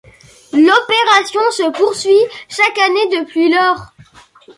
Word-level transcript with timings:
L'opération 0.53 1.39
se 1.51 1.69
poursuit 1.69 2.35
chaque 2.49 2.79
année 2.79 3.19
depuis 3.19 3.51
lors. 3.53 3.93